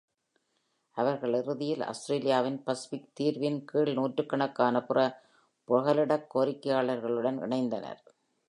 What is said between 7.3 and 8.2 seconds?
இணைந்தனர்.